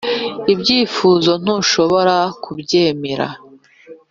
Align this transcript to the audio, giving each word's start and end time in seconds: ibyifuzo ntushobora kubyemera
ibyifuzo 0.53 1.31
ntushobora 1.43 2.15
kubyemera 2.43 3.27